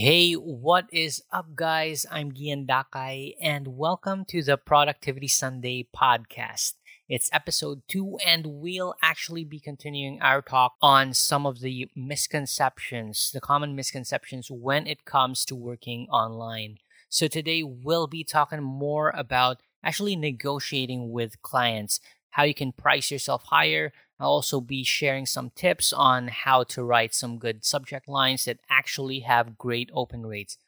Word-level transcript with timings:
Hey, 0.00 0.34
what 0.34 0.86
is 0.92 1.24
up, 1.32 1.56
guys? 1.56 2.06
I'm 2.08 2.32
Gian 2.32 2.68
Dakay, 2.68 3.34
and 3.40 3.76
welcome 3.76 4.24
to 4.26 4.44
the 4.44 4.56
Productivity 4.56 5.26
Sunday 5.26 5.88
podcast. 5.92 6.74
It's 7.08 7.28
episode 7.32 7.82
two, 7.88 8.16
and 8.24 8.46
we'll 8.46 8.94
actually 9.02 9.42
be 9.42 9.58
continuing 9.58 10.22
our 10.22 10.40
talk 10.40 10.74
on 10.80 11.14
some 11.14 11.46
of 11.46 11.58
the 11.58 11.90
misconceptions, 11.96 13.32
the 13.34 13.40
common 13.40 13.74
misconceptions 13.74 14.52
when 14.52 14.86
it 14.86 15.04
comes 15.04 15.44
to 15.46 15.56
working 15.56 16.06
online. 16.10 16.78
So, 17.08 17.26
today 17.26 17.64
we'll 17.64 18.06
be 18.06 18.22
talking 18.22 18.62
more 18.62 19.10
about 19.16 19.60
actually 19.82 20.14
negotiating 20.14 21.10
with 21.10 21.42
clients, 21.42 21.98
how 22.30 22.44
you 22.44 22.54
can 22.54 22.70
price 22.70 23.10
yourself 23.10 23.42
higher, 23.46 23.92
I'll 24.20 24.30
also 24.30 24.60
be 24.60 24.82
sharing 24.82 25.26
some 25.26 25.50
tips 25.50 25.92
on 25.92 26.26
how 26.28 26.64
to 26.64 26.82
write 26.82 27.14
some 27.14 27.38
good 27.38 27.64
subject 27.64 28.08
lines 28.08 28.46
that 28.46 28.58
actually 28.68 29.20
have 29.20 29.56
great 29.56 29.90
open 29.94 30.26
rates. 30.26 30.58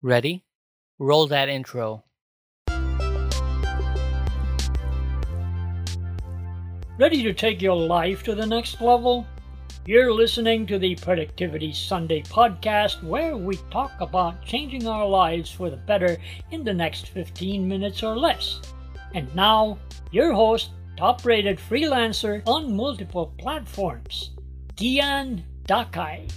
Ready? 0.00 0.44
Roll 0.96 1.26
that 1.26 1.48
intro. 1.48 2.04
Ready 6.98 7.22
to 7.24 7.32
take 7.32 7.60
your 7.60 7.76
life 7.76 8.22
to 8.24 8.34
the 8.36 8.46
next 8.46 8.80
level? 8.80 9.26
You're 9.84 10.12
listening 10.12 10.66
to 10.66 10.78
the 10.78 10.94
Productivity 10.96 11.72
Sunday 11.72 12.22
podcast 12.22 13.02
where 13.02 13.36
we 13.36 13.58
talk 13.72 13.92
about 14.00 14.44
changing 14.44 14.86
our 14.86 15.06
lives 15.06 15.50
for 15.50 15.68
the 15.68 15.76
better 15.76 16.16
in 16.52 16.62
the 16.62 16.74
next 16.74 17.08
15 17.08 17.66
minutes 17.66 18.04
or 18.04 18.16
less. 18.16 18.60
And 19.14 19.34
now, 19.34 19.78
your 20.12 20.32
host, 20.32 20.70
top 20.98 21.24
rated 21.24 21.58
freelancer 21.58 22.42
on 22.44 22.74
multiple 22.74 23.32
platforms, 23.38 24.32
Gian 24.74 25.44
Dakay. 25.62 26.28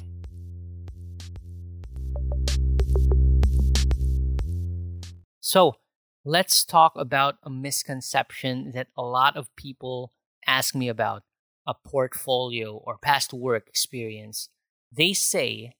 So, 5.39 5.77
let's 6.23 6.63
talk 6.63 6.93
about 6.95 7.37
a 7.41 7.49
misconception 7.49 8.73
that 8.75 8.89
a 8.95 9.01
lot 9.01 9.35
of 9.35 9.49
people 9.55 10.13
ask 10.45 10.75
me 10.75 10.89
about 10.89 11.23
a 11.65 11.73
portfolio 11.73 12.75
or 12.75 12.99
past 12.99 13.33
work 13.33 13.67
experience. 13.67 14.49
They 14.91 15.13
say 15.13 15.73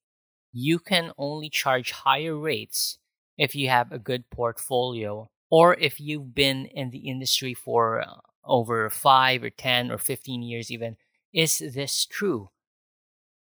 you 0.52 0.80
can 0.80 1.12
only 1.20 1.52
charge 1.52 1.92
higher 1.92 2.36
rates 2.36 2.98
if 3.38 3.54
you 3.54 3.70
have 3.70 3.92
a 3.92 4.00
good 4.00 4.32
portfolio 4.32 5.30
or 5.52 5.76
if 5.76 6.00
you've 6.00 6.34
been 6.34 6.66
in 6.66 6.90
the 6.90 7.08
industry 7.08 7.54
for 7.54 8.02
uh, 8.02 8.31
over 8.44 8.90
5 8.90 9.44
or 9.44 9.50
10 9.50 9.92
or 9.92 9.98
15 9.98 10.42
years 10.42 10.72
even 10.72 10.98
is 11.34 11.60
this 11.60 12.06
true? 12.06 12.50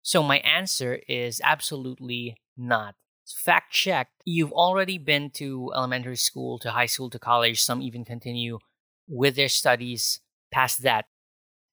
So 0.02 0.24
my 0.24 0.38
answer 0.40 1.00
is 1.08 1.42
absolutely 1.44 2.38
not. 2.58 2.96
Fact 3.26 3.72
checked. 3.72 4.22
you've 4.26 4.52
already 4.52 4.98
been 4.98 5.30
to 5.32 5.72
elementary 5.74 6.18
school 6.18 6.60
to 6.60 6.72
high 6.72 6.86
school 6.88 7.10
to 7.10 7.20
college. 7.20 7.62
Some 7.62 7.82
even 7.82 8.04
continue 8.04 8.60
with 9.08 9.36
their 9.36 9.48
studies 9.50 10.20
past 10.52 10.84
that. 10.84 11.06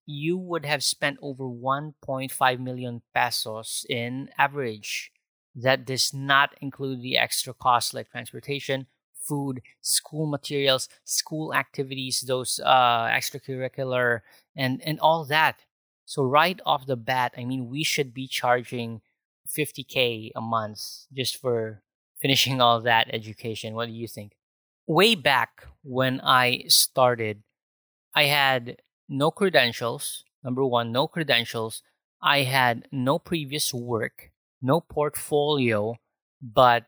You 0.07 0.39
would 0.39 0.65
have 0.65 0.83
spent 0.83 1.19
over 1.21 1.45
1.5 1.45 2.61
million 2.61 3.03
pesos 3.15 3.85
in 3.89 4.31
average. 4.39 5.11
That 5.55 5.85
does 5.85 6.15
not 6.15 6.55
include 6.61 7.03
the 7.03 7.19
extra 7.19 7.53
costs 7.53 7.93
like 7.93 8.11
transportation 8.11 8.87
food, 9.31 9.63
school 9.81 10.27
materials, 10.27 10.89
school 11.05 11.55
activities, 11.55 12.23
those 12.27 12.61
uh, 12.65 13.07
extracurricular, 13.19 14.21
and 14.57 14.83
and 14.83 14.99
all 15.01 15.25
that. 15.27 15.57
So 16.07 16.25
right 16.25 16.61
off 16.67 16.87
the 16.87 16.97
bat, 16.97 17.35
I 17.39 17.45
mean, 17.45 17.71
we 17.71 17.85
should 17.85 18.13
be 18.13 18.27
charging 18.27 19.01
50k 19.49 20.33
a 20.35 20.41
month 20.41 20.81
just 21.13 21.41
for 21.41 21.83
finishing 22.21 22.61
all 22.61 22.81
that 22.83 23.07
education. 23.13 23.75
What 23.75 23.87
do 23.87 23.95
you 23.95 24.09
think? 24.09 24.33
Way 24.87 25.15
back 25.15 25.67
when 25.83 26.21
I 26.23 26.65
started, 26.69 27.43
I 28.15 28.25
had 28.25 28.83
no 29.09 29.31
credentials. 29.31 30.25
Number 30.43 30.65
one, 30.65 30.93
no 30.93 31.07
credentials. 31.07 31.83
I 32.23 32.43
had 32.43 32.89
no 32.93 33.19
previous 33.19 33.73
work, 33.73 34.31
no 34.61 34.81
portfolio, 34.81 35.97
but 36.43 36.85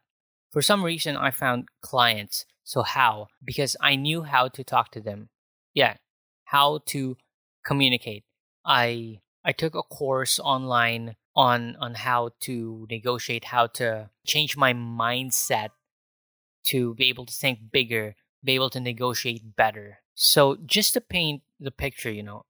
for 0.53 0.61
some 0.61 0.85
reason, 0.85 1.17
I 1.17 1.31
found 1.31 1.69
clients. 1.81 2.45
So, 2.63 2.83
how? 2.83 3.29
Because 3.43 3.75
I 3.81 3.97
knew 3.97 4.23
how 4.23 4.49
to 4.49 4.63
talk 4.63 4.93
to 4.93 5.01
them. 5.01 5.31
Yeah, 5.75 5.97
how 6.45 6.81
to 6.87 7.17
communicate. 7.65 8.25
I 8.65 9.21
I 9.45 9.53
took 9.53 9.75
a 9.75 9.83
course 9.83 10.39
online 10.39 11.17
on 11.35 11.77
on 11.81 11.95
how 11.95 12.31
to 12.41 12.87
negotiate, 12.91 13.47
how 13.47 13.67
to 13.79 14.11
change 14.27 14.57
my 14.57 14.75
mindset 14.75 15.71
to 16.67 16.95
be 16.95 17.09
able 17.09 17.27
to 17.27 17.35
think 17.35 17.73
bigger, 17.73 18.15
be 18.45 18.53
able 18.53 18.71
to 18.71 18.81
negotiate 18.81 19.57
better. 19.57 20.01
So 20.15 20.57
just 20.67 20.93
to 20.93 21.01
paint 21.01 21.43
the 21.59 21.71
picture, 21.71 22.13
you 22.13 22.23
know, 22.23 22.45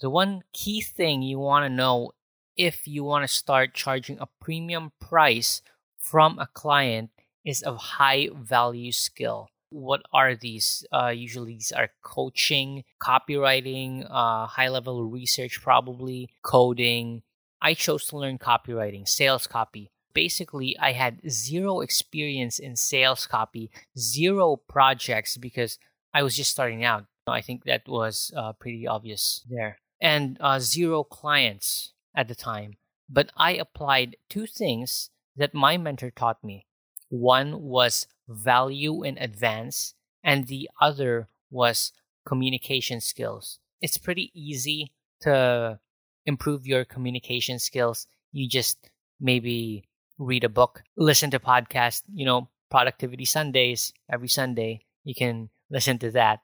the 0.00 0.08
one 0.08 0.42
key 0.52 0.80
thing 0.80 1.20
you 1.22 1.40
want 1.40 1.64
to 1.64 1.68
know 1.68 2.12
if 2.56 2.86
you 2.86 3.02
want 3.02 3.24
to 3.24 3.28
start 3.28 3.74
charging 3.74 4.18
a 4.20 4.28
premium 4.40 4.92
price 5.00 5.62
from 6.02 6.38
a 6.38 6.48
client 6.52 7.10
is 7.44 7.62
of 7.62 7.76
high 7.76 8.28
value 8.34 8.92
skill. 8.92 9.48
What 9.70 10.02
are 10.12 10.34
these? 10.34 10.84
Uh, 10.92 11.08
usually, 11.08 11.54
these 11.54 11.72
are 11.72 11.88
coaching, 12.02 12.84
copywriting, 13.00 14.06
uh, 14.10 14.46
high 14.46 14.68
level 14.68 15.04
research, 15.04 15.62
probably 15.62 16.28
coding. 16.42 17.22
I 17.62 17.72
chose 17.74 18.06
to 18.08 18.18
learn 18.18 18.38
copywriting, 18.38 19.08
sales 19.08 19.46
copy. 19.46 19.90
Basically, 20.12 20.76
I 20.78 20.92
had 20.92 21.22
zero 21.30 21.80
experience 21.80 22.58
in 22.58 22.76
sales 22.76 23.26
copy, 23.26 23.70
zero 23.96 24.56
projects 24.56 25.38
because 25.38 25.78
I 26.12 26.22
was 26.22 26.36
just 26.36 26.50
starting 26.50 26.84
out. 26.84 27.06
I 27.26 27.40
think 27.40 27.64
that 27.64 27.88
was 27.88 28.30
uh, 28.36 28.52
pretty 28.52 28.86
obvious 28.86 29.42
there. 29.48 29.78
And 30.00 30.36
uh, 30.40 30.58
zero 30.58 31.04
clients 31.04 31.92
at 32.14 32.28
the 32.28 32.34
time. 32.34 32.74
But 33.08 33.30
I 33.36 33.52
applied 33.52 34.16
two 34.28 34.46
things 34.46 35.08
that 35.36 35.54
my 35.54 35.76
mentor 35.76 36.10
taught 36.10 36.42
me. 36.42 36.66
One 37.08 37.62
was 37.62 38.06
value 38.28 39.02
in 39.02 39.18
advance, 39.18 39.94
and 40.22 40.46
the 40.46 40.68
other 40.80 41.28
was 41.50 41.92
communication 42.26 43.00
skills. 43.00 43.58
It's 43.80 43.98
pretty 43.98 44.30
easy 44.34 44.92
to 45.20 45.80
improve 46.24 46.66
your 46.66 46.84
communication 46.84 47.58
skills. 47.58 48.06
You 48.32 48.48
just 48.48 48.90
maybe 49.20 49.84
read 50.18 50.44
a 50.44 50.48
book, 50.48 50.82
listen 50.96 51.30
to 51.30 51.38
podcasts, 51.38 52.02
you 52.12 52.24
know, 52.24 52.48
productivity 52.70 53.24
Sundays 53.24 53.92
every 54.10 54.28
Sunday. 54.28 54.80
You 55.04 55.14
can 55.14 55.50
listen 55.70 55.98
to 55.98 56.10
that. 56.12 56.40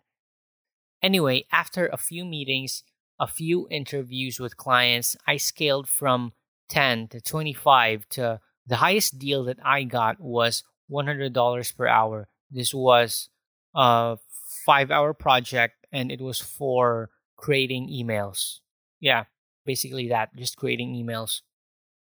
Anyway, 1.03 1.45
after 1.53 1.87
a 1.87 1.97
few 1.97 2.25
meetings, 2.25 2.83
a 3.21 3.27
few 3.27 3.69
interviews 3.71 4.41
with 4.41 4.57
clients, 4.57 5.17
I 5.27 5.37
scaled 5.37 5.89
from 5.89 6.33
10 6.69 7.09
to 7.09 7.21
25 7.21 8.09
to 8.11 8.41
the 8.69 8.77
highest 8.77 9.19
deal 9.19 9.45
that 9.45 9.59
I 9.65 9.83
got 9.85 10.21
was 10.21 10.63
$100 10.91 11.77
per 11.77 11.87
hour. 11.87 12.29
This 12.51 12.75
was 12.75 13.31
a 13.75 14.19
five 14.65 14.91
hour 14.91 15.15
project 15.15 15.87
and 15.91 16.13
it 16.13 16.21
was 16.21 16.39
for 16.39 17.11
creating 17.37 17.89
emails. 17.89 18.61
Yeah, 19.01 19.25
basically 19.65 20.09
that, 20.09 20.37
just 20.37 20.57
creating 20.57 20.95
emails. 20.95 21.41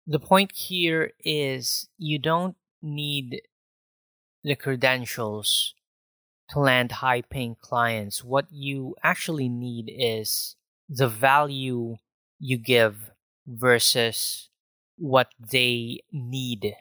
The 0.07 0.21
point 0.21 0.53
here 0.53 1.13
is 1.25 1.89
you 1.97 2.19
don't 2.19 2.57
need 2.83 3.43
the 4.43 4.57
credentials 4.57 5.75
to 6.51 6.59
land 6.59 6.93
high 6.93 7.23
paying 7.23 7.57
clients. 7.61 8.25
What 8.25 8.47
you 8.51 8.97
actually 9.03 9.49
need 9.49 9.91
is 9.95 10.57
the 10.89 11.09
value 11.09 11.97
you 12.39 12.59
give 12.59 13.11
versus 13.47 14.50
what 15.01 15.29
they 15.41 16.01
need. 16.13 16.77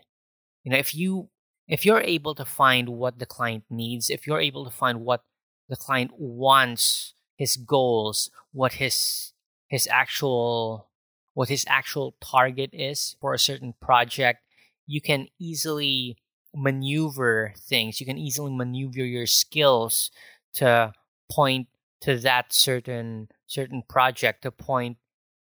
You 0.63 0.72
know, 0.72 0.78
if 0.78 0.94
you 0.94 1.30
if 1.68 1.86
you're 1.86 2.01
able 2.01 2.36
to 2.36 2.45
find 2.45 2.89
what 2.89 3.19
the 3.19 3.25
client 3.25 3.63
needs, 3.69 4.10
if 4.10 4.27
you're 4.27 4.42
able 4.42 4.66
to 4.66 4.71
find 4.71 5.01
what 5.01 5.24
the 5.69 5.75
client 5.75 6.12
wants, 6.18 7.13
his 7.38 7.56
goals, 7.56 8.30
what 8.51 8.74
his 8.74 9.33
his 9.68 9.88
actual 9.89 10.89
what 11.33 11.50
his 11.50 11.66
actual 11.68 12.16
target 12.21 12.71
is 12.74 13.16
for 13.21 13.33
a 13.33 13.39
certain 13.39 13.74
project, 13.81 14.39
you 14.86 15.00
can 15.00 15.27
easily 15.39 16.18
maneuver 16.54 17.54
things. 17.57 18.00
You 18.00 18.06
can 18.06 18.18
easily 18.18 18.54
maneuver 18.54 19.06
your 19.06 19.27
skills 19.27 20.12
to 20.56 20.92
point 21.31 21.68
to 22.01 22.18
that 22.18 22.51
certain 22.51 23.30
certain 23.48 23.83
project 23.88 24.42
to 24.44 24.51
point 24.51 24.98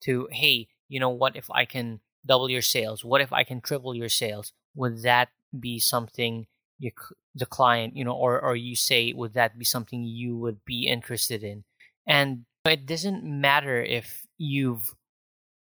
to 0.03 0.27
hey, 0.31 0.67
you 0.89 0.99
know 0.99 1.09
what 1.09 1.35
if 1.35 1.49
I 1.51 1.65
can 1.65 2.01
double 2.25 2.49
your 2.49 2.61
sales? 2.61 3.03
What 3.03 3.21
if 3.21 3.31
I 3.31 3.43
can 3.43 3.61
triple 3.61 3.95
your 3.95 4.09
sales? 4.09 4.53
Would 4.75 5.03
that 5.03 5.29
be 5.57 5.79
something 5.79 6.47
you, 6.79 6.91
the 7.33 7.45
client, 7.45 7.95
you 7.95 8.03
know, 8.03 8.13
or, 8.13 8.41
or 8.41 8.55
you 8.55 8.75
say, 8.75 9.13
would 9.13 9.33
that 9.33 9.57
be 9.57 9.65
something 9.65 10.03
you 10.03 10.37
would 10.37 10.63
be 10.65 10.87
interested 10.87 11.43
in? 11.43 11.63
And 12.07 12.45
it 12.65 12.85
doesn't 12.85 13.23
matter 13.23 13.81
if 13.81 14.25
you've 14.37 14.93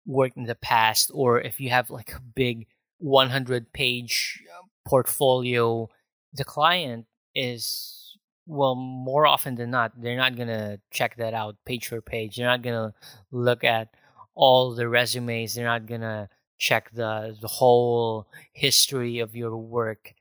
worked 0.06 0.36
in 0.36 0.44
the 0.44 0.54
past 0.54 1.10
or 1.14 1.40
if 1.40 1.60
you 1.60 1.70
have 1.70 1.90
like 1.90 2.12
a 2.12 2.20
big 2.20 2.66
100 2.98 3.72
page 3.72 4.42
uh, 4.52 4.66
portfolio, 4.86 5.88
the 6.32 6.44
client 6.44 7.06
is 7.34 8.16
well 8.46 8.74
more 8.74 9.26
often 9.26 9.54
than 9.54 9.70
not 9.70 9.92
they're 9.96 10.16
not 10.16 10.36
gonna 10.36 10.78
check 10.90 11.16
that 11.16 11.34
out 11.34 11.54
page 11.64 11.86
for 11.86 12.00
page 12.00 12.36
they're 12.36 12.46
not 12.46 12.62
gonna 12.62 12.92
look 13.30 13.62
at 13.62 13.94
all 14.34 14.74
the 14.74 14.88
resumes 14.88 15.54
they're 15.54 15.64
not 15.64 15.86
gonna 15.86 16.28
check 16.60 16.90
the 16.92 17.36
the 17.40 17.48
whole 17.48 18.28
history 18.52 19.18
of 19.20 19.36
your 19.36 19.56
work 19.56 20.14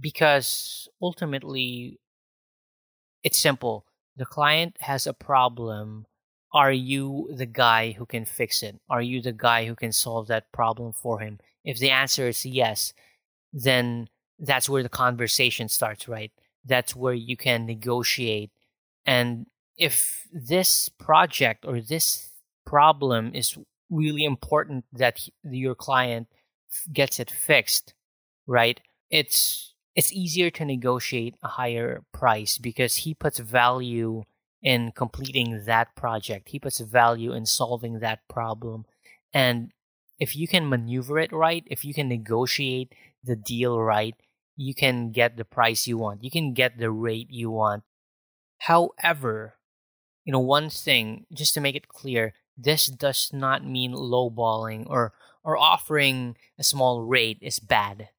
because 0.00 0.88
ultimately 1.02 2.00
it's 3.24 3.38
simple. 3.38 3.86
The 4.16 4.26
client 4.26 4.76
has 4.80 5.06
a 5.06 5.14
problem. 5.14 6.06
Are 6.54 6.72
you 6.72 7.30
the 7.34 7.46
guy 7.46 7.92
who 7.92 8.06
can 8.06 8.24
fix 8.24 8.62
it? 8.62 8.80
Are 8.90 9.02
you 9.02 9.22
the 9.22 9.32
guy 9.32 9.66
who 9.66 9.76
can 9.76 9.92
solve 9.92 10.28
that 10.28 10.52
problem 10.52 10.92
for 10.92 11.20
him? 11.20 11.40
If 11.64 11.78
the 11.78 11.90
answer 11.90 12.28
is 12.28 12.46
yes 12.46 12.94
then 13.52 14.08
that's 14.38 14.68
where 14.68 14.82
the 14.82 14.90
conversation 14.90 15.68
starts 15.68 16.08
right? 16.08 16.32
That's 16.64 16.96
where 16.96 17.14
you 17.14 17.36
can 17.36 17.66
negotiate. 17.66 18.50
And 19.06 19.46
if 19.78 20.26
this 20.32 20.88
project 20.90 21.64
or 21.66 21.80
this 21.80 22.30
problem 22.66 23.32
is 23.34 23.58
really 23.90 24.24
important 24.24 24.84
that 24.92 25.28
your 25.42 25.74
client 25.74 26.28
gets 26.92 27.18
it 27.18 27.30
fixed, 27.30 27.94
right? 28.46 28.80
It's 29.10 29.74
it's 29.94 30.12
easier 30.12 30.50
to 30.50 30.64
negotiate 30.64 31.34
a 31.42 31.48
higher 31.48 32.04
price 32.12 32.56
because 32.58 32.96
he 32.96 33.14
puts 33.14 33.38
value 33.40 34.24
in 34.62 34.92
completing 34.92 35.64
that 35.66 35.94
project. 35.96 36.50
He 36.50 36.58
puts 36.58 36.78
value 36.78 37.32
in 37.32 37.46
solving 37.46 37.98
that 37.98 38.20
problem. 38.28 38.84
And 39.32 39.72
if 40.18 40.36
you 40.36 40.46
can 40.46 40.68
maneuver 40.68 41.18
it 41.18 41.32
right, 41.32 41.64
if 41.66 41.84
you 41.84 41.94
can 41.94 42.08
negotiate 42.08 42.92
the 43.24 43.36
deal 43.36 43.80
right, 43.80 44.14
you 44.56 44.74
can 44.74 45.10
get 45.10 45.36
the 45.36 45.44
price 45.44 45.86
you 45.86 45.98
want. 45.98 46.24
You 46.24 46.30
can 46.30 46.52
get 46.52 46.78
the 46.78 46.90
rate 46.90 47.30
you 47.30 47.50
want. 47.50 47.84
However, 48.58 49.54
you 50.24 50.32
know, 50.32 50.40
one 50.40 50.68
thing, 50.68 51.26
just 51.32 51.54
to 51.54 51.60
make 51.60 51.76
it 51.76 51.88
clear, 51.88 52.34
this 52.58 52.86
does 52.86 53.30
not 53.32 53.64
mean 53.64 53.92
lowballing 53.94 54.86
or 54.90 55.12
or 55.44 55.56
offering 55.56 56.36
a 56.58 56.64
small 56.64 57.02
rate 57.02 57.38
is 57.40 57.58
bad. 57.60 58.10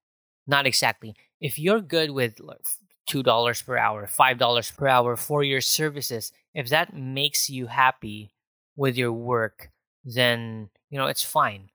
Not 0.47 0.65
exactly. 0.65 1.15
If 1.39 1.59
you're 1.59 1.81
good 1.81 2.11
with 2.11 2.41
two 3.05 3.23
dollars 3.23 3.61
per 3.61 3.77
hour, 3.77 4.07
five 4.07 4.37
dollars 4.37 4.71
per 4.71 4.87
hour 4.87 5.15
for 5.15 5.43
your 5.43 5.61
services, 5.61 6.31
if 6.53 6.69
that 6.69 6.93
makes 6.95 7.49
you 7.49 7.67
happy 7.67 8.31
with 8.75 8.97
your 8.97 9.11
work, 9.11 9.69
then 10.03 10.69
you 10.89 10.97
know 10.97 11.07
it's 11.07 11.23
fine. 11.23 11.69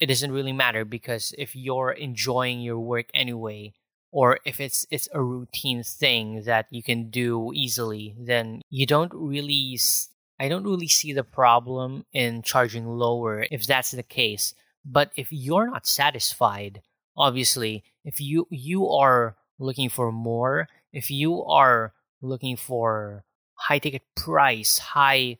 It 0.00 0.06
doesn't 0.06 0.32
really 0.32 0.52
matter 0.52 0.84
because 0.84 1.34
if 1.38 1.56
you're 1.56 1.92
enjoying 1.92 2.60
your 2.60 2.78
work 2.78 3.06
anyway, 3.14 3.74
or 4.12 4.38
if 4.44 4.60
it's 4.60 4.86
it's 4.90 5.08
a 5.12 5.22
routine 5.22 5.82
thing 5.82 6.42
that 6.44 6.66
you 6.70 6.82
can 6.82 7.10
do 7.10 7.52
easily, 7.54 8.14
then 8.18 8.62
you 8.70 8.86
don't 8.86 9.12
really 9.14 9.78
I 10.38 10.48
don't 10.48 10.64
really 10.64 10.88
see 10.88 11.12
the 11.12 11.24
problem 11.24 12.04
in 12.12 12.42
charging 12.42 12.86
lower 12.86 13.46
if 13.50 13.66
that's 13.66 13.90
the 13.90 14.02
case. 14.02 14.54
But 14.84 15.10
if 15.16 15.28
you're 15.30 15.70
not 15.70 15.86
satisfied, 15.86 16.82
obviously, 17.16 17.82
if 18.04 18.20
you 18.20 18.46
you 18.50 18.88
are 18.88 19.36
looking 19.58 19.88
for 19.88 20.12
more, 20.12 20.68
if 20.92 21.10
you 21.10 21.42
are 21.44 21.92
looking 22.20 22.56
for 22.56 23.24
high 23.54 23.78
ticket 23.78 24.02
price, 24.14 24.78
high 24.78 25.38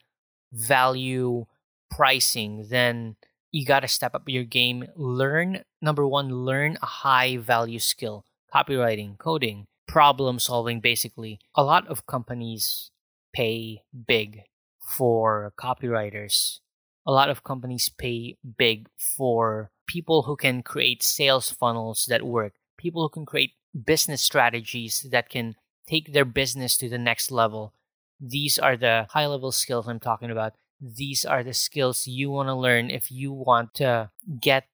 value 0.52 1.46
pricing, 1.90 2.66
then 2.70 3.16
you 3.52 3.64
got 3.64 3.80
to 3.80 3.88
step 3.88 4.14
up 4.14 4.28
your 4.28 4.44
game. 4.44 4.88
Learn 4.96 5.62
number 5.80 6.06
1, 6.06 6.44
learn 6.44 6.78
a 6.82 6.86
high 6.86 7.36
value 7.36 7.78
skill, 7.78 8.24
copywriting, 8.52 9.18
coding, 9.18 9.66
problem 9.86 10.38
solving 10.38 10.80
basically. 10.80 11.38
A 11.54 11.62
lot 11.62 11.86
of 11.86 12.06
companies 12.06 12.90
pay 13.32 13.82
big 14.06 14.42
for 14.86 15.52
copywriters. 15.58 16.60
A 17.06 17.12
lot 17.12 17.28
of 17.28 17.44
companies 17.44 17.88
pay 17.88 18.36
big 18.58 18.88
for 18.96 19.70
people 19.86 20.22
who 20.22 20.36
can 20.36 20.62
create 20.62 21.02
sales 21.02 21.50
funnels 21.50 22.06
that 22.08 22.26
work, 22.26 22.54
people 22.78 23.02
who 23.02 23.08
can 23.08 23.26
create 23.26 23.52
business 23.84 24.22
strategies 24.22 25.06
that 25.10 25.28
can 25.28 25.54
take 25.86 26.12
their 26.12 26.24
business 26.24 26.76
to 26.78 26.88
the 26.88 26.98
next 26.98 27.30
level. 27.30 27.74
These 28.20 28.58
are 28.58 28.76
the 28.76 29.06
high 29.10 29.26
level 29.26 29.52
skills 29.52 29.86
I'm 29.88 30.00
talking 30.00 30.30
about. 30.30 30.54
These 30.80 31.24
are 31.24 31.42
the 31.42 31.54
skills 31.54 32.06
you 32.06 32.30
want 32.30 32.48
to 32.48 32.54
learn 32.54 32.90
if 32.90 33.10
you 33.10 33.32
want 33.32 33.74
to 33.74 34.10
get 34.40 34.64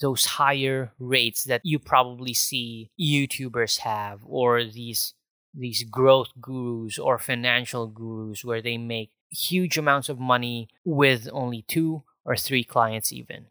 those 0.00 0.24
higher 0.24 0.92
rates 0.98 1.44
that 1.44 1.62
you 1.64 1.78
probably 1.78 2.34
see 2.34 2.90
YouTubers 3.00 3.78
have 3.78 4.20
or 4.24 4.64
these 4.64 5.14
these 5.54 5.82
growth 5.84 6.28
gurus 6.40 6.98
or 6.98 7.18
financial 7.18 7.86
gurus 7.88 8.44
where 8.44 8.62
they 8.62 8.76
make 8.78 9.10
huge 9.30 9.78
amounts 9.78 10.08
of 10.08 10.18
money 10.18 10.68
with 10.84 11.28
only 11.32 11.62
two 11.62 12.02
or 12.24 12.36
three 12.36 12.64
clients 12.64 13.12
even. 13.12 13.46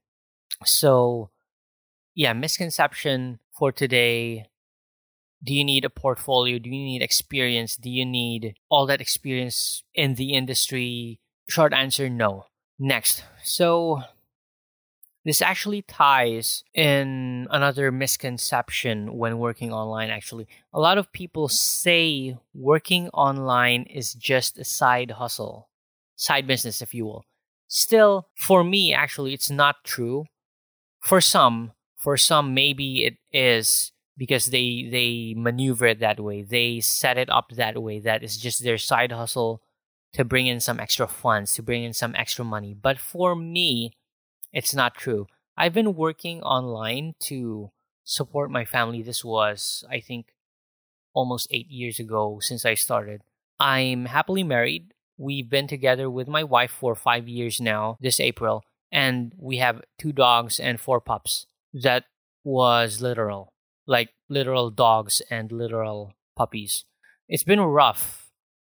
So 0.66 1.30
yeah 2.16 2.34
misconception 2.34 3.40
for 3.58 3.72
today. 3.72 4.48
Do 5.44 5.54
you 5.54 5.64
need 5.64 5.86
a 5.86 5.90
portfolio? 5.90 6.58
Do 6.58 6.70
you 6.70 6.84
need 6.84 7.04
experience? 7.04 7.76
Do 7.76 7.90
you 7.92 8.06
need 8.06 8.56
all 8.70 8.88
that 8.88 9.02
experience 9.02 9.84
in 9.94 10.16
the 10.16 10.34
industry? 10.34 11.20
Short 11.48 11.74
answer 11.74 12.10
no. 12.10 12.46
Next. 12.80 13.24
So 13.44 14.02
this 15.28 15.42
actually 15.42 15.82
ties 15.82 16.64
in 16.74 17.50
another 17.52 17.92
misconception 17.92 19.18
when 19.18 19.40
working 19.40 19.74
online, 19.74 20.10
actually. 20.10 20.48
A 20.72 20.80
lot 20.80 20.98
of 20.98 21.12
people 21.12 21.50
say 21.50 22.38
working 22.54 23.10
online 23.10 23.84
is 23.84 24.14
just 24.14 24.58
a 24.58 24.64
side 24.64 25.12
hustle, 25.12 25.68
side 26.16 26.48
business, 26.48 26.82
if 26.82 26.94
you 26.94 27.04
will. 27.04 27.26
Still, 27.68 28.30
for 28.36 28.64
me, 28.64 28.94
actually, 28.94 29.34
it's 29.34 29.52
not 29.52 29.84
true. 29.84 30.28
For 31.02 31.20
some, 31.20 31.74
for 31.98 32.16
some, 32.16 32.54
maybe 32.54 33.04
it 33.04 33.18
is 33.34 33.92
because 34.16 34.46
they 34.46 34.88
they 34.90 35.34
maneuver 35.36 35.88
it 35.88 36.00
that 36.00 36.22
way. 36.22 36.42
They 36.42 36.80
set 36.80 37.18
it 37.18 37.30
up 37.30 37.50
that 37.52 37.84
way. 37.84 38.00
That 38.00 38.24
is 38.24 38.38
just 38.38 38.64
their 38.64 38.78
side 38.78 39.12
hustle 39.12 39.62
to 40.14 40.24
bring 40.24 40.48
in 40.48 40.62
some 40.62 40.80
extra 40.80 41.06
funds, 41.06 41.52
to 41.56 41.62
bring 41.62 41.84
in 41.84 41.92
some 41.92 42.16
extra 42.16 42.46
money. 42.46 42.74
But 42.74 42.98
for 42.98 43.36
me, 43.36 43.98
it's 44.52 44.74
not 44.74 44.96
true. 44.96 45.28
I've 45.58 45.74
been 45.74 45.96
working 45.96 46.42
online 46.42 47.16
to 47.22 47.72
support 48.04 48.52
my 48.52 48.66
family. 48.66 49.02
This 49.02 49.24
was, 49.26 49.84
I 49.90 50.00
think, 50.00 50.28
almost 51.14 51.48
eight 51.52 51.70
years 51.70 52.00
ago 52.00 52.40
since 52.42 52.66
I 52.66 52.76
started. 52.76 53.22
I'm 53.60 54.06
happily 54.06 54.44
married. 54.44 54.94
We've 55.18 55.50
been 55.50 55.68
together 55.68 56.10
with 56.10 56.28
my 56.28 56.44
wife 56.44 56.72
for 56.72 56.94
five 56.94 57.28
years 57.28 57.60
now, 57.60 57.98
this 58.00 58.20
April, 58.20 58.64
and 58.92 59.34
we 59.38 59.58
have 59.58 59.82
two 59.98 60.12
dogs 60.12 60.60
and 60.60 60.80
four 60.80 61.02
pups. 61.02 61.48
That 61.74 62.06
was 62.44 63.02
literal, 63.02 63.54
like 63.88 64.10
literal 64.30 64.70
dogs 64.70 65.22
and 65.32 65.52
literal 65.52 66.14
puppies. 66.36 66.86
It's 67.28 67.44
been 67.44 67.60
rough. 67.60 68.27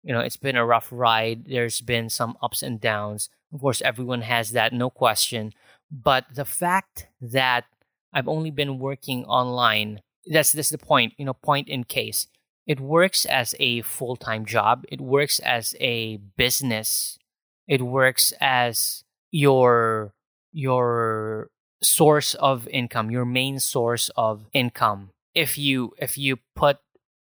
You 0.07 0.13
know, 0.13 0.21
it's 0.21 0.37
been 0.37 0.55
a 0.55 0.65
rough 0.65 0.87
ride. 0.89 1.47
There's 1.49 1.81
been 1.81 2.09
some 2.09 2.37
ups 2.41 2.63
and 2.63 2.79
downs. 2.79 3.27
Of 3.53 3.59
course, 3.59 3.81
everyone 3.81 4.21
has 4.21 4.53
that, 4.53 4.71
no 4.71 4.89
question. 4.89 5.51
But 5.91 6.23
the 6.33 6.45
fact 6.45 7.07
that 7.19 7.65
I've 8.13 8.29
only 8.29 8.49
been 8.49 8.79
working 8.79 9.25
online, 9.25 9.99
that's 10.25 10.53
that's 10.53 10.69
the 10.69 10.77
point, 10.77 11.11
you 11.17 11.25
know, 11.25 11.33
point 11.33 11.67
in 11.67 11.83
case. 11.83 12.27
It 12.65 12.79
works 12.79 13.25
as 13.25 13.53
a 13.59 13.81
full-time 13.81 14.45
job. 14.45 14.85
It 14.87 15.01
works 15.01 15.39
as 15.39 15.75
a 15.81 16.15
business. 16.37 17.19
It 17.67 17.81
works 17.81 18.31
as 18.39 19.03
your 19.31 20.13
your 20.53 21.49
source 21.83 22.33
of 22.35 22.65
income, 22.69 23.11
your 23.11 23.25
main 23.25 23.59
source 23.59 24.09
of 24.15 24.45
income. 24.53 25.11
If 25.35 25.57
you 25.57 25.91
if 25.99 26.17
you 26.17 26.37
put 26.55 26.77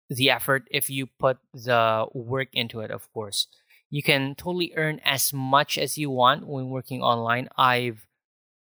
the 0.09 0.29
effort, 0.29 0.67
if 0.71 0.89
you 0.89 1.05
put 1.05 1.37
the 1.53 2.07
work 2.13 2.49
into 2.53 2.81
it, 2.81 2.91
of 2.91 3.11
course. 3.13 3.47
You 3.89 4.03
can 4.03 4.35
totally 4.35 4.73
earn 4.75 4.99
as 5.03 5.33
much 5.33 5.77
as 5.77 5.97
you 5.97 6.09
want 6.09 6.47
when 6.47 6.69
working 6.69 7.01
online. 7.01 7.49
I've 7.57 8.05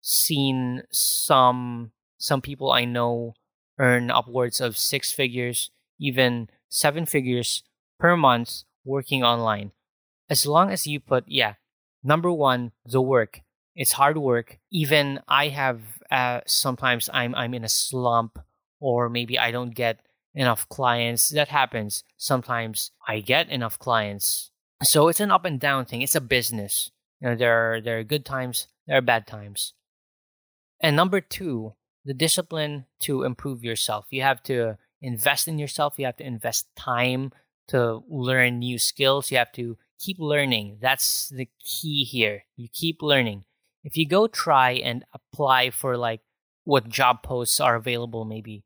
seen 0.01 0.83
some 0.91 1.93
some 2.19 2.41
people 2.41 2.71
I 2.73 2.85
know 2.85 3.35
earn 3.79 4.11
upwards 4.11 4.61
of 4.61 4.77
six 4.77 5.13
figures, 5.13 5.71
even 5.99 6.49
seven 6.69 7.07
figures 7.07 7.63
per 7.99 8.17
month 8.17 8.65
working 8.85 9.23
online. 9.23 9.73
As 10.29 10.47
long 10.47 10.71
as 10.71 10.87
you 10.87 11.01
put, 11.01 11.25
yeah, 11.27 11.55
number 12.03 12.31
one, 12.31 12.73
the 12.85 13.01
work. 13.01 13.41
It's 13.75 13.93
hard 13.93 14.19
work. 14.19 14.59
Even 14.71 15.21
I 15.27 15.49
have 15.49 15.81
uh, 16.11 16.41
sometimes 16.47 17.11
I'm 17.13 17.35
I'm 17.35 17.55
in 17.55 17.65
a 17.65 17.69
slump, 17.69 18.39
or 18.81 19.09
maybe 19.09 19.39
I 19.39 19.51
don't 19.51 19.75
get 19.75 20.01
enough 20.35 20.69
clients. 20.69 21.29
That 21.29 21.49
happens. 21.49 22.05
Sometimes 22.17 22.91
I 23.07 23.21
get 23.21 23.49
enough 23.49 23.79
clients. 23.79 24.51
So 24.83 25.09
it's 25.09 25.21
an 25.21 25.31
up 25.31 25.45
and 25.45 25.61
down 25.61 25.85
thing. 25.85 26.03
It's 26.03 26.15
a 26.15 26.21
business. 26.21 26.91
You 27.21 27.31
know, 27.31 27.37
there 27.37 27.75
are 27.75 27.81
there 27.81 27.99
are 27.99 28.05
good 28.05 28.25
times, 28.25 28.67
there 28.87 28.99
are 28.99 29.03
bad 29.03 29.27
times. 29.27 29.73
And 30.81 30.97
number 30.97 31.21
two, 31.21 31.75
the 32.05 32.15
discipline 32.15 32.87
to 33.01 33.23
improve 33.23 33.65
yourself. 33.65 34.07
You 34.11 34.23
have 34.23 34.43
to 34.45 34.77
invest 35.01 35.49
in 35.49 35.59
yourself. 35.59 35.95
You 35.97 36.07
have 36.07 36.17
to 36.17 36.27
invest 36.27 36.67
time 36.77 37.33
to 37.69 38.03
learn 38.09 38.59
new 38.59 38.79
skills. 38.79 39.31
You 39.31 39.39
have 39.39 39.53
to 39.53 39.79
keep 39.99 40.19
learning. 40.19 40.79
That's 40.81 41.29
the 41.31 41.49
key 41.65 42.05
here. 42.05 42.45
You 42.57 42.69
keep 42.71 43.01
learning. 43.01 43.45
If 43.85 43.97
you 43.97 44.07
go 44.07 44.27
try 44.27 44.73
and 44.73 45.05
apply 45.15 45.71
for 45.71 45.97
like 45.97 46.21
what 46.65 46.89
job 46.89 47.23
posts 47.23 47.61
are 47.61 47.77
available, 47.77 48.25
maybe 48.25 48.65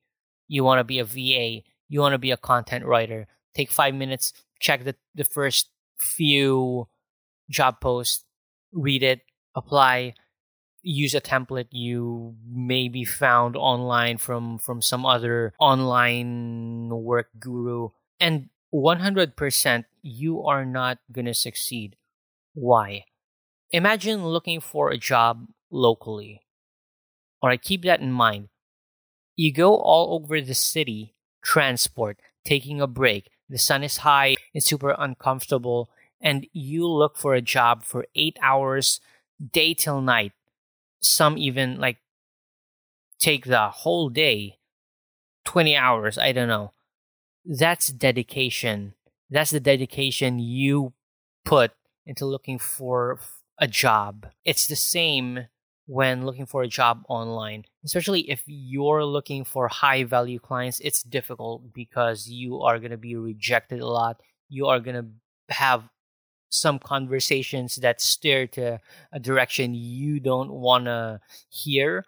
you 0.48 0.64
want 0.64 0.80
to 0.80 0.84
be 0.84 0.98
a 0.98 1.04
VA, 1.04 1.62
you 1.88 2.00
want 2.00 2.14
to 2.14 2.18
be 2.18 2.30
a 2.30 2.36
content 2.36 2.84
writer, 2.84 3.26
take 3.54 3.70
five 3.70 3.94
minutes, 3.94 4.32
check 4.58 4.84
the, 4.84 4.96
the 5.14 5.24
first 5.24 5.70
few 5.98 6.88
job 7.50 7.80
posts, 7.80 8.24
read 8.72 9.02
it, 9.02 9.20
apply, 9.54 10.14
use 10.82 11.14
a 11.14 11.20
template 11.20 11.68
you 11.70 12.34
maybe 12.46 13.04
found 13.04 13.56
online 13.56 14.16
from 14.16 14.58
from 14.58 14.80
some 14.80 15.04
other 15.04 15.52
online 15.58 16.88
work 16.90 17.28
guru. 17.38 17.90
And 18.20 18.48
100% 18.74 19.84
you 20.02 20.44
are 20.44 20.64
not 20.64 20.98
going 21.10 21.24
to 21.26 21.34
succeed. 21.34 21.96
Why? 22.54 23.04
Imagine 23.70 24.26
looking 24.26 24.60
for 24.60 24.90
a 24.90 24.98
job 24.98 25.46
locally. 25.70 26.42
All 27.42 27.48
right 27.48 27.62
keep 27.62 27.84
that 27.84 28.00
in 28.00 28.12
mind 28.12 28.48
you 29.38 29.52
go 29.52 29.76
all 29.76 30.14
over 30.14 30.40
the 30.40 30.54
city 30.54 31.14
transport 31.42 32.18
taking 32.44 32.80
a 32.80 32.88
break. 32.88 33.30
The 33.48 33.56
sun 33.56 33.84
is 33.84 33.98
high 33.98 34.34
it's 34.52 34.66
super 34.66 34.94
uncomfortable 34.98 35.88
and 36.20 36.46
you 36.52 36.86
look 36.86 37.16
for 37.16 37.34
a 37.34 37.40
job 37.40 37.84
for 37.84 38.04
eight 38.16 38.36
hours 38.42 39.00
day 39.40 39.74
till 39.74 40.00
night. 40.00 40.32
Some 41.00 41.38
even 41.38 41.78
like 41.78 41.98
take 43.20 43.44
the 43.44 43.68
whole 43.68 44.08
day 44.10 44.58
20 45.44 45.76
hours 45.76 46.18
i 46.18 46.32
don't 46.32 46.48
know. 46.48 46.72
That's 47.44 47.88
dedication. 47.88 48.94
That's 49.30 49.52
the 49.52 49.60
dedication 49.60 50.38
you 50.40 50.92
put 51.44 51.70
into 52.04 52.26
looking 52.26 52.58
for 52.58 53.20
a 53.58 53.68
job. 53.68 54.26
It's 54.44 54.66
the 54.66 54.76
same 54.76 55.46
when 55.88 56.24
looking 56.24 56.46
for 56.46 56.62
a 56.62 56.68
job 56.68 57.02
online 57.08 57.64
especially 57.84 58.30
if 58.30 58.42
you're 58.46 59.04
looking 59.04 59.44
for 59.44 59.68
high 59.68 60.04
value 60.04 60.38
clients 60.38 60.78
it's 60.80 61.02
difficult 61.02 61.72
because 61.72 62.28
you 62.28 62.60
are 62.60 62.78
going 62.78 62.90
to 62.90 62.98
be 62.98 63.16
rejected 63.16 63.80
a 63.80 63.86
lot. 63.86 64.20
You 64.48 64.66
are 64.66 64.80
going 64.80 64.96
to 64.96 65.54
have 65.54 65.88
some 66.50 66.78
conversations 66.78 67.76
that 67.76 68.00
steer 68.00 68.46
to 68.46 68.80
a 69.12 69.20
direction 69.20 69.74
you 69.74 70.20
don't 70.20 70.50
want 70.50 70.84
to 70.86 71.20
hear, 71.48 72.04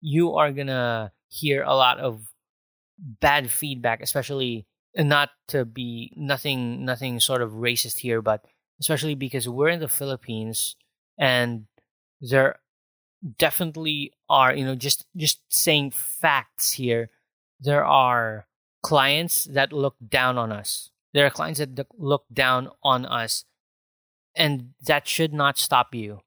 you 0.00 0.34
are 0.34 0.52
going 0.52 0.68
to 0.68 1.12
hear 1.28 1.62
a 1.62 1.74
lot 1.74 1.98
of 1.98 2.28
bad 2.98 3.50
feedback, 3.50 4.00
especially 4.02 4.66
not 4.96 5.30
to 5.48 5.64
be 5.64 6.12
nothing 6.16 6.84
nothing 6.84 7.20
sort 7.20 7.42
of 7.42 7.52
racist 7.52 8.00
here, 8.00 8.22
but 8.22 8.44
especially 8.80 9.14
because 9.14 9.48
we're 9.48 9.68
in 9.68 9.80
the 9.80 9.88
Philippines 9.88 10.76
and 11.18 11.66
there 12.20 12.60
definitely 13.38 14.12
are, 14.28 14.54
you 14.54 14.64
know, 14.64 14.74
just 14.74 15.06
just 15.16 15.40
saying 15.48 15.90
facts 15.92 16.72
here, 16.72 17.10
there 17.60 17.84
are 17.84 18.46
clients 18.82 19.44
that 19.44 19.72
look 19.72 19.96
down 20.06 20.36
on 20.38 20.52
us. 20.52 20.90
There 21.12 21.26
are 21.26 21.30
clients 21.30 21.58
that 21.58 21.86
look 21.96 22.24
down 22.32 22.68
on 22.82 23.06
us 23.06 23.44
and 24.34 24.70
that 24.86 25.08
should 25.08 25.32
not 25.32 25.58
stop 25.58 25.94
you. 25.94 26.20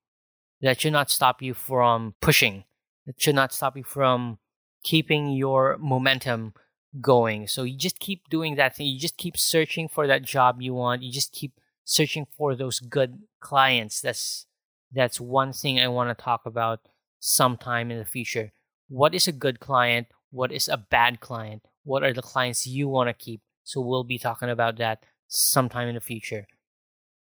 That 0.62 0.82
should 0.82 0.94
not 0.94 1.12
stop 1.12 1.42
you 1.42 1.54
from 1.54 2.16
pushing. 2.22 2.64
It 3.06 3.16
should 3.20 3.36
not 3.36 3.54
stop 3.54 3.78
you 3.78 3.84
from 3.84 4.40
keeping 4.84 5.30
your 5.30 5.78
momentum 5.80 6.54
going. 7.00 7.48
So 7.48 7.64
you 7.64 7.78
just 7.78 8.00
keep 8.00 8.28
doing 8.30 8.56
that 8.56 8.76
thing. 8.76 8.88
You 8.88 9.00
just 9.00 9.18
keep 9.18 9.38
searching 9.38 9.88
for 9.88 10.08
that 10.08 10.24
job 10.24 10.62
you 10.62 10.74
want. 10.74 11.04
You 11.04 11.12
just 11.12 11.32
keep 11.32 11.54
searching 11.84 12.26
for 12.36 12.56
those 12.56 12.80
good 12.80 13.20
clients. 13.40 14.02
That's 14.02 14.47
that's 14.92 15.20
one 15.20 15.54
thing 15.54 15.80
I 15.80 15.88
want 15.88 16.16
to 16.16 16.24
talk 16.24 16.46
about 16.46 16.80
sometime 17.20 17.92
in 17.92 17.98
the 17.98 18.06
future. 18.06 18.52
What 18.88 19.14
is 19.14 19.28
a 19.28 19.32
good 19.32 19.60
client? 19.60 20.08
What 20.32 20.52
is 20.52 20.68
a 20.68 20.78
bad 20.78 21.20
client? 21.20 21.64
What 21.84 22.04
are 22.04 22.14
the 22.14 22.22
clients 22.22 22.68
you 22.68 22.88
want 22.88 23.10
to 23.10 23.14
keep? 23.14 23.42
So 23.64 23.82
we'll 23.82 24.04
be 24.04 24.18
talking 24.18 24.50
about 24.50 24.78
that 24.78 25.04
sometime 25.28 25.88
in 25.88 25.96
the 25.96 26.02
future. 26.02 26.48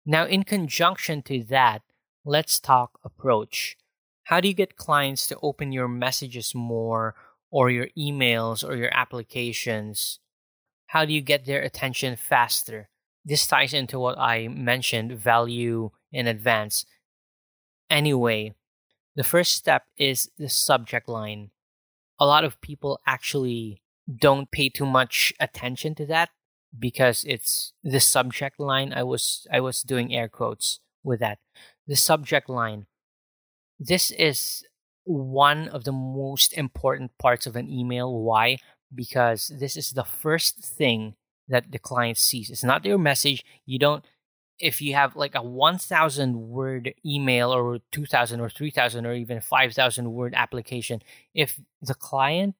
Now, 0.05 0.25
in 0.25 0.43
conjunction 0.43 1.21
to 1.23 1.43
that, 1.45 1.81
let's 2.25 2.59
talk 2.59 2.99
approach. 3.03 3.77
How 4.23 4.39
do 4.39 4.47
you 4.47 4.53
get 4.53 4.75
clients 4.75 5.27
to 5.27 5.39
open 5.41 5.71
your 5.71 5.87
messages 5.87 6.53
more 6.53 7.15
or 7.51 7.69
your 7.69 7.87
emails 7.97 8.67
or 8.67 8.75
your 8.75 8.93
applications? 8.93 10.19
How 10.87 11.05
do 11.05 11.13
you 11.13 11.21
get 11.21 11.45
their 11.45 11.61
attention 11.61 12.15
faster? 12.15 12.89
This 13.25 13.45
ties 13.47 13.73
into 13.73 13.99
what 13.99 14.17
I 14.17 14.47
mentioned 14.47 15.13
value 15.13 15.91
in 16.11 16.27
advance. 16.27 16.85
Anyway, 17.89 18.53
the 19.15 19.23
first 19.23 19.53
step 19.53 19.83
is 19.97 20.29
the 20.37 20.49
subject 20.49 21.09
line. 21.09 21.51
A 22.19 22.25
lot 22.25 22.43
of 22.43 22.61
people 22.61 22.99
actually 23.05 23.81
don't 24.09 24.51
pay 24.51 24.69
too 24.69 24.85
much 24.85 25.33
attention 25.39 25.95
to 25.95 26.05
that 26.07 26.29
because 26.77 27.23
it's 27.27 27.73
the 27.83 27.99
subject 27.99 28.59
line. 28.59 28.93
I 28.93 29.03
was 29.03 29.47
I 29.51 29.59
was 29.59 29.81
doing 29.81 30.13
air 30.13 30.27
quotes 30.27 30.79
with 31.03 31.19
that. 31.19 31.39
The 31.87 31.95
subject 31.95 32.49
line. 32.49 32.85
This 33.79 34.11
is 34.11 34.63
one 35.05 35.69
of 35.69 35.83
the 35.85 35.91
most 35.91 36.53
important 36.53 37.17
parts 37.17 37.47
of 37.47 37.55
an 37.55 37.69
email. 37.69 38.13
Why? 38.21 38.57
Because 38.93 39.51
this 39.59 39.75
is 39.75 39.91
the 39.91 40.03
first 40.03 40.59
thing 40.59 41.15
that 41.47 41.71
the 41.71 41.79
client 41.79 42.17
sees. 42.17 42.49
It's 42.49 42.63
not 42.63 42.85
your 42.85 42.97
message. 42.97 43.43
You 43.65 43.79
don't 43.79 44.05
if 44.59 44.81
you 44.81 44.93
have 44.93 45.15
like 45.15 45.35
a 45.35 45.43
1000 45.43 46.35
word 46.35 46.93
email 47.05 47.51
or 47.51 47.79
2000 47.91 48.39
or 48.39 48.49
3000 48.49 49.05
or 49.05 49.13
even 49.13 49.39
5000 49.39 50.11
word 50.11 50.33
application 50.35 51.01
if 51.33 51.59
the 51.81 51.93
client 51.93 52.55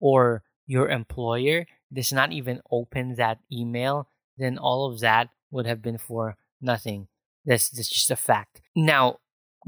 or 0.00 0.42
your 0.66 0.88
employer 0.88 1.66
does 1.92 2.12
not 2.12 2.32
even 2.32 2.60
open 2.70 3.14
that 3.14 3.38
email, 3.52 4.08
then 4.36 4.58
all 4.58 4.90
of 4.90 5.00
that 5.00 5.28
would 5.50 5.66
have 5.66 5.82
been 5.82 5.98
for 5.98 6.36
nothing. 6.60 7.08
That's, 7.44 7.68
that's 7.68 7.88
just 7.88 8.10
a 8.10 8.16
fact. 8.16 8.60
Now, 8.74 9.18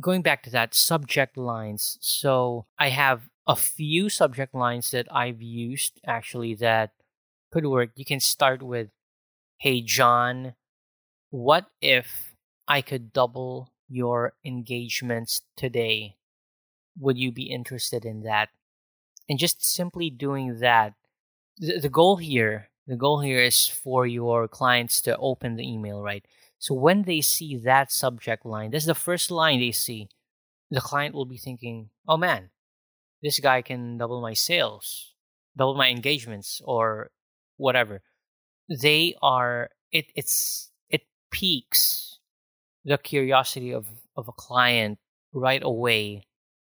going 0.00 0.22
back 0.22 0.42
to 0.44 0.50
that, 0.50 0.74
subject 0.74 1.36
lines. 1.36 1.98
So 2.00 2.66
I 2.78 2.88
have 2.88 3.28
a 3.46 3.56
few 3.56 4.08
subject 4.08 4.54
lines 4.54 4.90
that 4.90 5.06
I've 5.14 5.42
used 5.42 6.00
actually 6.06 6.54
that 6.56 6.92
could 7.52 7.66
work. 7.66 7.90
You 7.94 8.04
can 8.04 8.20
start 8.20 8.62
with, 8.62 8.88
Hey, 9.58 9.80
John, 9.80 10.54
what 11.36 11.66
if 11.82 12.34
I 12.66 12.80
could 12.80 13.12
double 13.12 13.70
your 13.88 14.32
engagements 14.42 15.42
today? 15.54 16.16
Would 16.98 17.18
you 17.18 17.30
be 17.30 17.50
interested 17.50 18.06
in 18.06 18.22
that? 18.22 18.48
And 19.28 19.38
just 19.38 19.62
simply 19.62 20.08
doing 20.08 20.60
that 20.60 20.94
the, 21.58 21.78
the 21.78 21.88
goal 21.88 22.16
here 22.16 22.68
the 22.86 22.96
goal 22.96 23.20
here 23.20 23.42
is 23.42 23.66
for 23.66 24.06
your 24.06 24.46
clients 24.46 25.00
to 25.02 25.16
open 25.16 25.56
the 25.56 25.66
email 25.66 26.02
right 26.02 26.24
so 26.58 26.74
when 26.74 27.02
they 27.02 27.20
see 27.20 27.56
that 27.56 27.90
subject 27.90 28.44
line 28.44 28.70
that's 28.70 28.84
the 28.84 28.94
first 28.94 29.30
line 29.30 29.58
they 29.58 29.72
see 29.72 30.08
the 30.70 30.80
client 30.80 31.14
will 31.14 31.24
be 31.24 31.38
thinking 31.38 31.88
oh 32.06 32.18
man 32.18 32.50
this 33.22 33.40
guy 33.40 33.62
can 33.62 33.96
double 33.96 34.20
my 34.20 34.34
sales 34.34 35.14
double 35.56 35.74
my 35.74 35.88
engagements 35.88 36.60
or 36.64 37.10
whatever 37.56 38.02
they 38.68 39.14
are 39.22 39.70
it 39.90 40.06
it's 40.14 40.70
it 40.70 40.75
piques 41.30 42.18
the 42.84 42.98
curiosity 42.98 43.72
of 43.72 43.86
of 44.16 44.28
a 44.28 44.32
client 44.32 44.98
right 45.32 45.62
away 45.62 46.26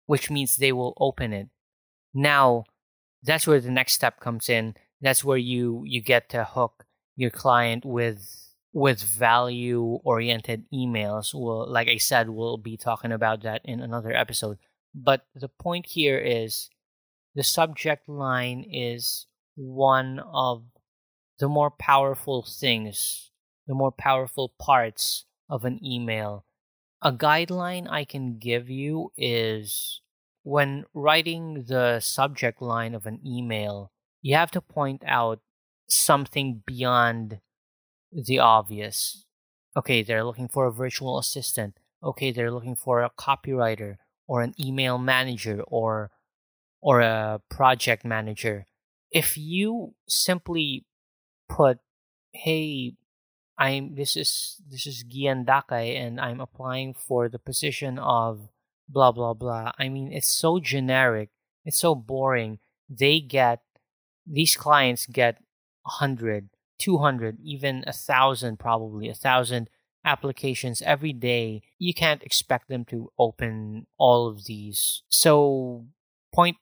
which 0.05 0.29
means 0.29 0.55
they 0.55 0.71
will 0.71 0.93
open 0.99 1.33
it. 1.33 1.49
Now 2.13 2.65
that's 3.23 3.47
where 3.47 3.61
the 3.61 3.71
next 3.71 3.93
step 3.93 4.19
comes 4.19 4.49
in. 4.49 4.75
That's 5.01 5.23
where 5.23 5.37
you 5.37 5.83
you 5.85 6.01
get 6.01 6.29
to 6.29 6.43
hook 6.43 6.85
your 7.15 7.29
client 7.29 7.85
with 7.85 8.51
with 8.73 9.01
value 9.01 9.99
oriented 10.03 10.65
emails. 10.73 11.33
Well 11.33 11.69
like 11.69 11.87
i 11.87 11.97
said 11.97 12.29
we'll 12.29 12.57
be 12.57 12.77
talking 12.77 13.11
about 13.11 13.43
that 13.43 13.61
in 13.65 13.79
another 13.79 14.13
episode. 14.13 14.57
But 14.95 15.25
the 15.35 15.47
point 15.49 15.87
here 15.87 16.19
is 16.19 16.69
the 17.35 17.43
subject 17.43 18.07
line 18.07 18.65
is 18.71 19.25
one 19.55 20.19
of 20.19 20.63
the 21.39 21.49
more 21.49 21.71
powerful 21.71 22.43
things 22.43 23.31
the 23.67 23.73
more 23.73 23.91
powerful 23.91 24.53
parts 24.59 25.25
of 25.49 25.65
an 25.65 25.79
email 25.83 26.45
a 27.01 27.11
guideline 27.11 27.87
i 27.89 28.03
can 28.03 28.37
give 28.37 28.69
you 28.69 29.11
is 29.17 30.01
when 30.43 30.85
writing 30.93 31.65
the 31.67 31.99
subject 31.99 32.61
line 32.61 32.93
of 32.93 33.05
an 33.05 33.19
email, 33.25 33.91
you 34.21 34.35
have 34.35 34.51
to 34.51 34.61
point 34.61 35.01
out 35.05 35.39
something 35.89 36.61
beyond 36.65 37.39
the 38.11 38.39
obvious. 38.39 39.25
Okay, 39.75 40.03
they're 40.03 40.23
looking 40.23 40.49
for 40.49 40.67
a 40.67 40.71
virtual 40.71 41.17
assistant. 41.17 41.79
Okay, 42.03 42.31
they're 42.31 42.51
looking 42.51 42.75
for 42.75 43.01
a 43.01 43.09
copywriter 43.09 43.97
or 44.27 44.41
an 44.41 44.53
email 44.59 44.97
manager 44.97 45.61
or 45.67 46.11
or 46.81 46.99
a 46.99 47.41
project 47.49 48.03
manager. 48.03 48.65
If 49.09 49.37
you 49.37 49.95
simply 50.07 50.85
put, 51.47 51.79
"Hey, 52.33 52.95
I'm 53.63 53.95
this 53.95 54.17
is 54.17 54.59
this 54.69 54.85
is 54.85 55.03
Gian 55.03 55.45
Dakay 55.45 55.95
and 55.95 56.19
I'm 56.19 56.41
applying 56.41 56.93
for 56.93 57.29
the 57.29 57.39
position 57.39 57.97
of 57.97 58.49
blah 58.89 59.13
blah 59.13 59.33
blah." 59.33 59.71
I 59.79 59.87
mean, 59.87 60.11
it's 60.11 60.27
so 60.27 60.59
generic. 60.59 61.29
It's 61.63 61.79
so 61.79 61.95
boring. 61.95 62.59
They 62.89 63.21
get 63.21 63.61
these 64.27 64.55
clients 64.55 65.05
get 65.05 65.39
100, 65.83 66.49
200, 66.79 67.39
even 67.41 67.83
a 67.87 67.93
thousand, 67.93 68.59
probably 68.59 69.07
a 69.07 69.13
thousand 69.13 69.69
applications 70.03 70.81
every 70.81 71.13
day. 71.13 71.61
You 71.79 71.93
can't 71.93 72.23
expect 72.23 72.67
them 72.67 72.83
to 72.85 73.11
open 73.17 73.87
all 73.97 74.27
of 74.27 74.45
these. 74.45 75.03
So, 75.07 75.85
point 76.33 76.57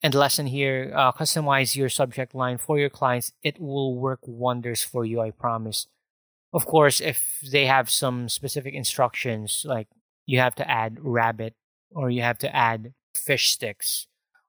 and 0.00 0.14
lesson 0.14 0.46
here 0.46 0.92
uh, 0.94 1.10
customize 1.10 1.74
your 1.74 1.88
subject 1.88 2.34
line 2.34 2.58
for 2.58 2.78
your 2.78 2.90
clients. 2.90 3.32
It 3.42 3.60
will 3.60 3.96
work 3.96 4.20
wonders 4.22 4.82
for 4.84 5.04
you, 5.04 5.20
I 5.20 5.32
promise. 5.32 5.88
Of 6.54 6.66
course, 6.66 7.00
if 7.00 7.40
they 7.52 7.66
have 7.66 7.90
some 7.90 8.28
specific 8.30 8.74
instructions, 8.74 9.64
like 9.68 9.88
you 10.24 10.38
have 10.38 10.54
to 10.56 10.70
add 10.70 10.98
rabbit 11.02 11.54
or 11.90 12.10
you 12.10 12.22
have 12.22 12.38
to 12.38 12.56
add 12.56 12.94
fish 13.14 13.50
sticks 13.50 14.06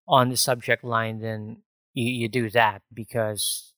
on 0.07 0.29
the 0.29 0.37
subject 0.37 0.83
line, 0.83 1.19
then 1.19 1.63
you, 1.93 2.11
you 2.11 2.29
do 2.29 2.49
that 2.51 2.83
because 2.93 3.73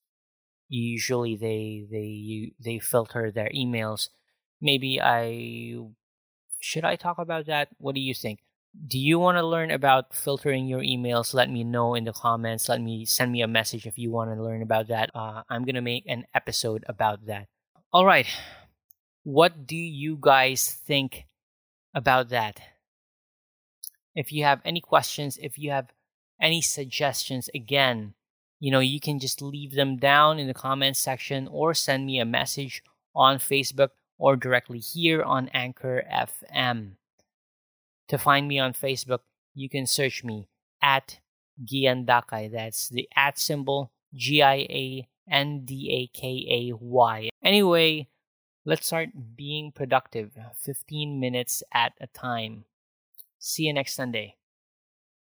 usually 0.70 1.36
they 1.38 1.88
they 1.92 2.54
they 2.60 2.80
filter 2.80 3.32
their 3.32 3.50
emails. 3.50 4.10
Maybe 4.62 5.02
I 5.02 5.80
should 6.60 6.86
I 6.86 6.96
talk 6.98 7.20
about 7.20 7.46
that? 7.48 7.70
What 7.80 7.96
do 7.96 8.02
you 8.02 8.14
think? 8.14 8.40
Do 8.88 9.00
you 9.00 9.20
want 9.20 9.38
to 9.38 9.48
learn 9.48 9.72
about 9.72 10.14
filtering 10.14 10.68
your 10.68 10.82
emails? 10.82 11.34
Let 11.34 11.50
me 11.50 11.64
know 11.64 11.96
in 11.96 12.04
the 12.06 12.14
comments. 12.14 12.70
Let 12.70 12.82
me 12.82 13.06
send 13.06 13.32
me 13.32 13.42
a 13.42 13.48
message 13.48 13.88
if 13.88 13.98
you 13.98 14.12
want 14.12 14.32
to 14.36 14.44
learn 14.44 14.62
about 14.62 14.88
that. 14.90 15.12
Uh, 15.16 15.44
I'm 15.50 15.66
gonna 15.66 15.82
make 15.82 16.06
an 16.08 16.26
episode 16.36 16.84
about 16.88 17.26
that. 17.28 17.48
All 17.98 18.06
right, 18.06 18.28
what 19.24 19.66
do 19.66 19.76
you 19.76 20.20
guys 20.22 20.72
think 20.86 21.26
about 21.96 22.30
that? 22.30 22.60
If 24.14 24.32
you 24.32 24.44
have 24.44 24.62
any 24.64 24.82
questions, 24.82 25.40
if 25.42 25.58
you 25.58 25.72
have 25.72 25.88
any 26.40 26.62
suggestions, 26.62 27.50
again, 27.56 28.14
you 28.60 28.70
know, 28.70 28.82
you 28.82 29.00
can 29.00 29.18
just 29.18 29.42
leave 29.42 29.74
them 29.74 29.98
down 29.98 30.38
in 30.38 30.46
the 30.46 30.54
comments 30.54 31.00
section 31.00 31.48
or 31.48 31.74
send 31.74 32.06
me 32.06 32.20
a 32.20 32.24
message 32.24 32.84
on 33.16 33.40
Facebook 33.40 33.90
or 34.20 34.36
directly 34.36 34.78
here 34.78 35.24
on 35.24 35.48
Anchor 35.48 36.04
FM. 36.08 36.98
To 38.10 38.20
find 38.20 38.48
me 38.48 38.60
on 38.60 38.74
Facebook, 38.74 39.22
you 39.56 39.70
can 39.70 39.88
search 39.88 40.24
me 40.24 40.50
at 40.84 41.18
Gian 41.66 42.06
Dakay. 42.06 42.52
That's 42.52 42.90
the 42.90 43.10
at 43.16 43.40
symbol 43.40 43.92
G 44.14 44.44
I 44.44 44.68
A 44.70 45.08
N 45.30 45.66
D 45.66 45.90
A 45.92 46.18
K 46.18 46.46
A 46.50 46.76
Y. 46.76 47.30
Anyway, 47.44 48.08
let's 48.66 48.88
start 48.88 49.10
being 49.36 49.72
productive 49.72 50.38
15 50.58 51.20
minutes 51.20 51.64
at 51.74 51.94
a 52.00 52.08
time. 52.08 52.66
See 53.40 53.64
you 53.64 53.74
next 53.74 53.94
Sunday. 53.96 54.36